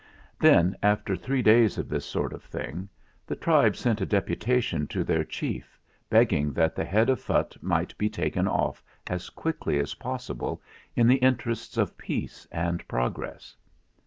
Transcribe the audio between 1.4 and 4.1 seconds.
days of this sort of thing, the tribe sent a